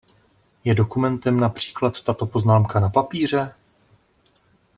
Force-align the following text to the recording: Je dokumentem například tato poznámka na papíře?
Je 0.63 0.73
dokumentem 0.75 1.39
například 1.39 2.01
tato 2.01 2.25
poznámka 2.25 2.79
na 2.79 2.89
papíře? 2.89 3.53